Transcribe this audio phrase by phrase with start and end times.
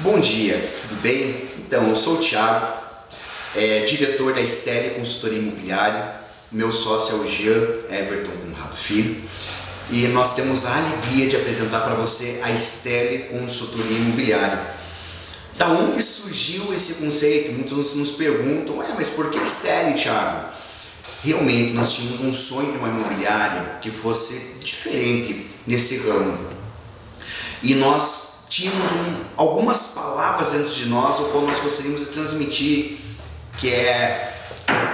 [0.00, 1.48] Bom dia, tudo bem?
[1.56, 2.66] Então, eu sou o Thiago,
[3.54, 6.16] é, diretor da Estelle Consultoria Imobiliária.
[6.50, 9.22] Meu sócio é o Jean Everton Conrado Filho.
[9.92, 14.60] E nós temos a alegria de apresentar para você a Estelle Consultoria Imobiliária.
[15.56, 17.52] Da onde surgiu esse conceito?
[17.52, 20.48] Muitos nos perguntam, é, mas por que Estelle, Thiago?
[21.22, 26.36] Realmente nós tínhamos um sonho de uma imobiliária que fosse diferente nesse ramo.
[27.62, 32.98] E nós tínhamos um, algumas palavras dentro de nós, o qual nós gostaríamos de transmitir,
[33.58, 34.32] que é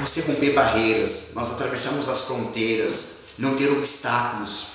[0.00, 4.68] você romper barreiras, nós atravessamos as fronteiras, não ter obstáculos.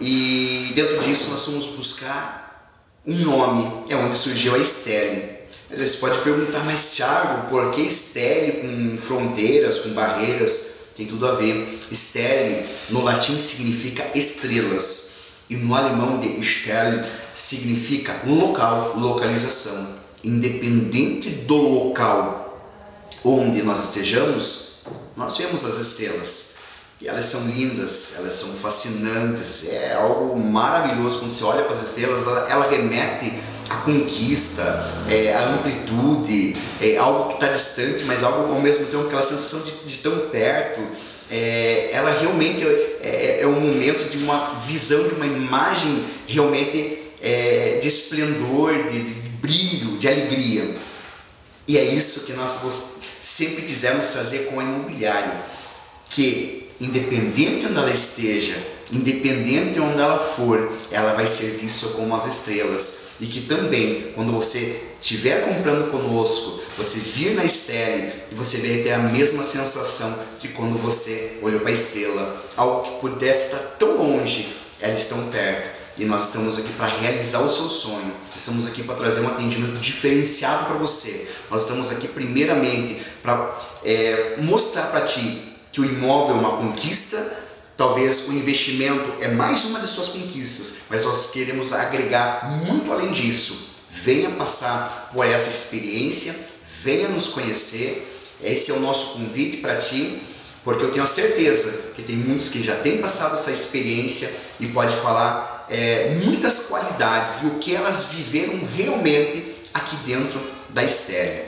[0.00, 2.70] E dentro disso nós fomos buscar
[3.04, 5.34] um nome, é onde surgiu a Estelle.
[5.68, 10.90] Mas você pode perguntar, mas Thiago, por que Estelle com fronteiras, com barreiras?
[10.96, 11.80] Tem tudo a ver.
[11.90, 15.13] Estelle no latim significa estrelas
[15.48, 20.02] e no alemão de Stelle significa local, localização.
[20.22, 22.62] Independente do local
[23.22, 24.84] onde nós estejamos,
[25.16, 26.54] nós vemos as estrelas.
[27.00, 31.82] E elas são lindas, elas são fascinantes, é algo maravilhoso quando você olha para as
[31.82, 33.32] estrelas, ela, ela remete
[33.68, 34.62] à conquista,
[35.10, 39.62] é, à amplitude, é algo que está distante, mas algo ao mesmo tempo aquela sensação
[39.62, 40.80] de, de tão perto
[41.30, 43.46] é, ela realmente é, é, é,
[43.96, 50.74] de uma visão, de uma imagem realmente é, de esplendor, de, de, brilho, de alegria.
[51.66, 55.44] E é isso que nós sempre quisemos trazer com a imobiliária,
[56.10, 58.54] que independente onde ela esteja,
[58.92, 63.04] independente de onde ela for, ela vai ser vista como as estrelas.
[63.20, 68.82] E que também, quando você estiver comprando conosco, você vir na Estelle e você vai
[68.82, 73.76] ter a mesma sensação de quando você olhou para a estrela, algo que pudesse estar
[73.78, 75.84] tão longe, elas estão perto.
[75.96, 78.12] E nós estamos aqui para realizar o seu sonho.
[78.36, 81.28] Estamos aqui para trazer um atendimento diferenciado para você.
[81.48, 87.44] Nós estamos aqui primeiramente para é, mostrar para ti que o imóvel é uma conquista,
[87.76, 93.10] Talvez o investimento é mais uma das suas conquistas, mas nós queremos agregar muito além
[93.10, 93.70] disso.
[93.90, 96.34] Venha passar por essa experiência,
[96.84, 98.10] venha nos conhecer.
[98.42, 100.20] Esse é o nosso convite para ti,
[100.62, 104.30] porque eu tenho a certeza que tem muitos que já têm passado essa experiência
[104.60, 110.84] e pode falar é, muitas qualidades e o que elas viveram realmente aqui dentro da
[110.84, 111.44] Estéreo.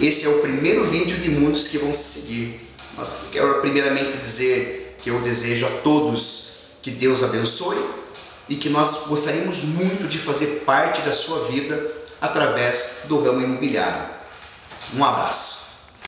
[0.00, 2.60] Esse é o primeiro vídeo de muitos que vão seguir.
[2.96, 6.46] Mas quero primeiramente dizer que eu desejo a todos
[6.82, 7.78] que Deus abençoe
[8.48, 14.15] e que nós gostaríamos muito de fazer parte da sua vida através do ramo imobiliário.
[14.94, 15.65] Um abraço.